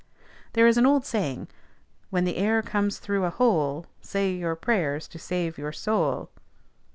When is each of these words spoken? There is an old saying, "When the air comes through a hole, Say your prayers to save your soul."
There 0.53 0.65
is 0.65 0.79
an 0.79 0.87
old 0.87 1.05
saying, 1.05 1.47
"When 2.09 2.23
the 2.23 2.37
air 2.37 2.63
comes 2.63 2.97
through 2.97 3.23
a 3.25 3.29
hole, 3.29 3.85
Say 4.01 4.33
your 4.33 4.55
prayers 4.55 5.07
to 5.09 5.19
save 5.19 5.59
your 5.59 5.71
soul." 5.71 6.31